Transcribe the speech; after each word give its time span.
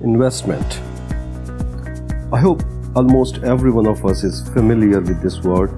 Investment. 0.00 0.80
I 2.32 2.40
hope 2.40 2.62
almost 2.96 3.38
every 3.44 3.70
one 3.70 3.86
of 3.86 4.04
us 4.04 4.24
is 4.24 4.48
familiar 4.48 5.00
with 5.00 5.22
this 5.22 5.40
word, 5.42 5.70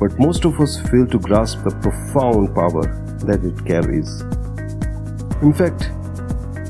but 0.00 0.18
most 0.18 0.44
of 0.44 0.58
us 0.60 0.80
fail 0.90 1.06
to 1.06 1.18
grasp 1.18 1.62
the 1.62 1.70
profound 1.70 2.54
power 2.54 2.86
that 3.26 3.44
it 3.44 3.64
carries. 3.66 4.22
In 5.42 5.52
fact, 5.52 5.90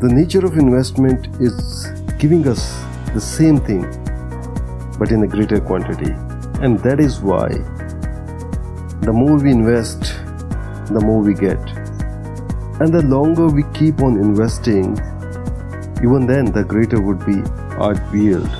the 0.02 0.10
nature 0.12 0.44
of 0.44 0.58
investment 0.58 1.28
is 1.40 1.86
giving 2.18 2.46
us 2.48 2.82
the 3.14 3.20
same 3.20 3.58
thing 3.58 3.82
but 4.98 5.12
in 5.12 5.22
a 5.22 5.26
greater 5.26 5.60
quantity, 5.60 6.12
and 6.62 6.78
that 6.80 7.00
is 7.00 7.20
why 7.20 7.48
the 9.02 9.12
more 9.12 9.36
we 9.36 9.50
invest, 9.50 10.00
the 10.90 11.00
more 11.02 11.20
we 11.20 11.34
get. 11.34 11.58
And 12.80 12.92
the 12.92 13.02
longer 13.02 13.48
we 13.48 13.64
keep 13.74 14.00
on 14.00 14.18
investing, 14.18 14.96
even 16.02 16.26
then 16.26 16.46
the 16.46 16.64
greater 16.64 17.00
would 17.00 17.24
be 17.24 17.42
our 17.78 17.94
yield. 18.14 18.50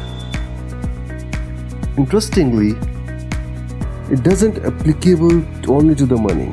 Interestingly, 1.97 2.77
it 4.11 4.23
doesn't 4.23 4.59
applicable 4.65 5.43
only 5.69 5.95
to 5.95 6.07
the 6.07 6.17
money. 6.17 6.53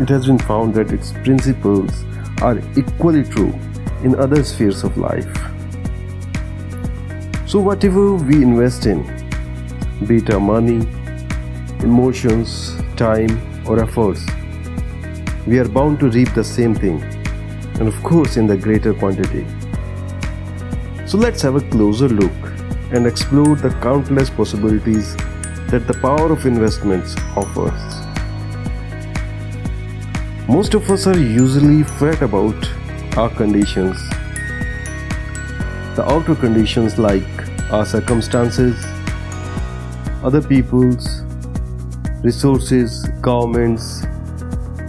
It 0.00 0.08
has 0.08 0.26
been 0.26 0.38
found 0.38 0.74
that 0.74 0.90
its 0.90 1.12
principles 1.12 2.04
are 2.42 2.58
equally 2.76 3.22
true 3.22 3.52
in 4.02 4.16
other 4.16 4.42
spheres 4.42 4.82
of 4.82 4.96
life. 4.98 5.32
So 7.46 7.60
whatever 7.60 8.14
we 8.14 8.42
invest 8.42 8.86
in, 8.86 9.02
be 10.06 10.16
it 10.16 10.30
our 10.30 10.40
money, 10.40 10.86
emotions, 11.80 12.74
time, 12.96 13.40
or 13.66 13.80
efforts, 13.80 14.26
we 15.46 15.58
are 15.58 15.68
bound 15.68 16.00
to 16.00 16.10
reap 16.10 16.34
the 16.34 16.42
same 16.42 16.74
thing, 16.74 16.98
and 17.78 17.88
of 17.88 18.02
course, 18.02 18.36
in 18.36 18.46
the 18.46 18.56
greater 18.56 18.94
quantity. 18.94 19.46
So, 21.06 21.18
let's 21.18 21.42
have 21.42 21.56
a 21.56 21.60
closer 21.70 22.08
look 22.08 22.32
and 22.92 23.06
explore 23.06 23.56
the 23.56 23.70
countless 23.82 24.30
possibilities 24.30 25.16
that 25.68 25.86
the 25.86 25.94
power 25.94 26.32
of 26.32 26.46
investments 26.46 27.16
offers. 27.36 27.80
Most 30.48 30.74
of 30.74 30.88
us 30.90 31.06
are 31.06 31.18
usually 31.18 31.82
fret 31.82 32.22
about 32.22 32.68
our 33.16 33.30
conditions, 33.30 33.96
the 35.96 36.04
outer 36.06 36.34
conditions 36.34 36.98
like 36.98 37.24
our 37.72 37.84
circumstances, 37.84 38.84
other 40.22 40.42
people's 40.42 41.22
resources, 42.22 43.08
governments, 43.20 44.06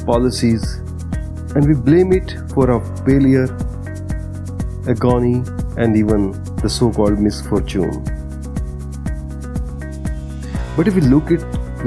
policies, 0.06 0.82
and 1.56 1.68
we 1.68 1.74
blame 1.74 2.12
it 2.12 2.36
for 2.54 2.70
our 2.70 2.84
failure, 3.06 3.48
agony, 4.88 5.44
and 5.78 5.96
even 5.96 6.32
the 6.58 6.70
so 6.70 6.92
called 6.92 7.18
misfortune. 7.18 8.04
But 10.76 10.90
if 10.90 10.96
we 10.96 11.02
look 11.02 11.32
at 11.32 11.40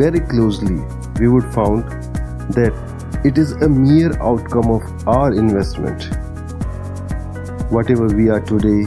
very 0.02 0.20
closely, 0.20 0.76
we 1.20 1.28
would 1.28 1.44
find 1.52 1.84
that 2.54 2.72
it 3.24 3.36
is 3.36 3.52
a 3.52 3.68
mere 3.68 4.12
outcome 4.22 4.70
of 4.70 5.06
our 5.06 5.34
investment. 5.34 6.04
Whatever 7.70 8.06
we 8.06 8.30
are 8.30 8.40
today, 8.40 8.84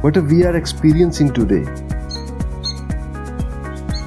whatever 0.00 0.26
we 0.26 0.44
are 0.44 0.56
experiencing 0.56 1.30
today, 1.34 1.64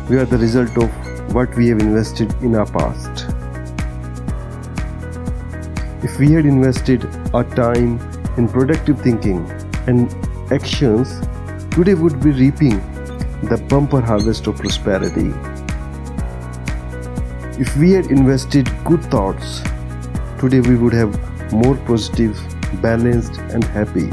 we 0.09 0.17
are 0.17 0.25
the 0.25 0.39
result 0.39 0.75
of 0.77 1.33
what 1.35 1.55
we 1.55 1.67
have 1.67 1.79
invested 1.79 2.33
in 2.41 2.55
our 2.55 2.66
past. 2.66 3.14
If 6.06 6.20
we 6.20 6.34
had 6.34 6.45
invested 6.45 7.03
our 7.34 7.44
time 7.44 8.00
in 8.38 8.48
productive 8.48 9.02
thinking 9.02 9.39
and 9.88 10.14
actions, 10.53 11.20
today 11.72 11.95
would 11.95 12.20
be 12.23 12.30
reaping 12.30 12.78
the 13.50 13.58
bumper 13.67 14.02
harvest 14.02 14.45
of 14.45 14.58
prosperity. 14.58 15.34
If 17.59 17.75
we 17.75 17.94
had 17.94 18.12
invested 18.12 18.69
good 18.84 19.03
thoughts, 19.06 19.63
today 20.40 20.59
we 20.59 20.75
would 20.75 20.94
have 20.94 21.12
more 21.52 21.75
positive, 21.88 22.40
balanced, 22.84 23.40
and 23.56 23.63
happy. 23.63 24.12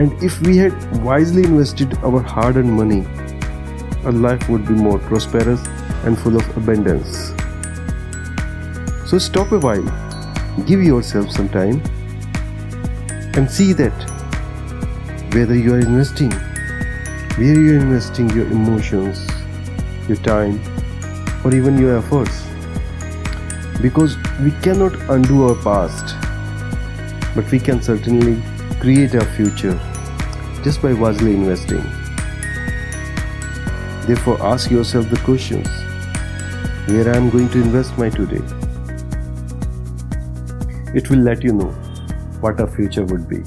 And 0.00 0.12
if 0.22 0.40
we 0.42 0.56
had 0.56 1.02
wisely 1.02 1.42
invested 1.42 1.98
our 2.04 2.20
hard 2.20 2.58
earned 2.58 2.72
money, 2.72 3.04
our 4.04 4.12
life 4.12 4.48
would 4.48 4.68
be 4.68 4.74
more 4.74 5.00
prosperous 5.00 5.66
and 6.04 6.16
full 6.16 6.36
of 6.36 6.56
abundance. 6.56 7.32
So 9.10 9.18
stop 9.18 9.50
a 9.50 9.58
while, 9.58 9.82
give 10.66 10.84
yourself 10.84 11.32
some 11.32 11.48
time, 11.48 11.82
and 13.34 13.50
see 13.50 13.72
that 13.72 13.90
whether 15.34 15.56
you 15.56 15.74
are 15.74 15.80
investing, 15.80 16.30
where 17.36 17.58
you 17.58 17.72
are 17.72 17.80
investing 17.80 18.30
your 18.30 18.46
emotions, 18.46 19.28
your 20.06 20.16
time, 20.18 20.60
or 21.44 21.52
even 21.52 21.76
your 21.76 21.98
efforts. 21.98 22.46
Because 23.82 24.16
we 24.44 24.52
cannot 24.62 24.94
undo 25.10 25.48
our 25.48 25.56
past, 25.56 26.14
but 27.34 27.50
we 27.50 27.58
can 27.58 27.82
certainly 27.82 28.40
create 28.78 29.16
our 29.16 29.26
future 29.34 29.76
just 30.62 30.80
by 30.80 30.92
wisely 30.92 31.34
investing. 31.34 31.82
Therefore, 34.06 34.40
ask 34.40 34.70
yourself 34.70 35.10
the 35.10 35.20
questions 35.24 35.66
where 36.86 37.12
I 37.12 37.16
am 37.16 37.28
going 37.28 37.48
to 37.48 37.60
invest 37.60 37.98
my 37.98 38.08
today. 38.08 38.69
It 40.92 41.08
will 41.08 41.20
let 41.20 41.44
you 41.44 41.52
know 41.52 41.70
what 42.40 42.60
our 42.60 42.66
future 42.66 43.04
would 43.04 43.28
be. 43.28 43.42